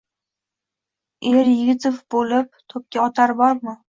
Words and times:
Eryigitov 1.31 1.99
boʼlib 2.15 2.49
toʼpga 2.73 3.05
otar 3.05 3.35
bormi? 3.43 3.75